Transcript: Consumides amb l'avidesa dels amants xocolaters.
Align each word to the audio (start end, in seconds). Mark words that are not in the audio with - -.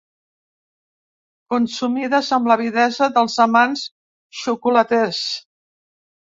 Consumides 1.53 2.31
amb 2.37 2.49
l'avidesa 2.53 3.11
dels 3.19 3.37
amants 3.45 3.85
xocolaters. 4.41 5.21